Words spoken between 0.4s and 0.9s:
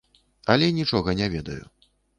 Але